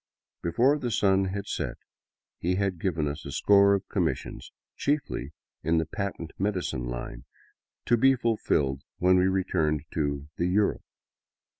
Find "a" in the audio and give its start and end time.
3.23-3.31